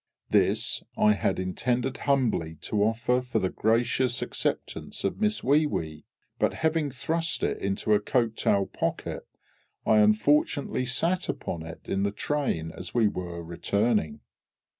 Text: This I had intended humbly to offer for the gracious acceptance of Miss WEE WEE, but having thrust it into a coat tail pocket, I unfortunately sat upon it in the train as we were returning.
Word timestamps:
This 0.31 0.81
I 0.97 1.13
had 1.13 1.37
intended 1.37 1.95
humbly 2.09 2.55
to 2.61 2.81
offer 2.81 3.21
for 3.21 3.37
the 3.37 3.51
gracious 3.51 4.23
acceptance 4.23 5.03
of 5.03 5.21
Miss 5.21 5.43
WEE 5.43 5.67
WEE, 5.67 6.05
but 6.39 6.55
having 6.55 6.89
thrust 6.89 7.43
it 7.43 7.59
into 7.59 7.93
a 7.93 7.99
coat 7.99 8.35
tail 8.35 8.65
pocket, 8.65 9.27
I 9.85 9.97
unfortunately 9.99 10.87
sat 10.87 11.29
upon 11.29 11.61
it 11.61 11.81
in 11.83 12.01
the 12.01 12.09
train 12.11 12.71
as 12.71 12.95
we 12.95 13.07
were 13.07 13.43
returning. 13.43 14.21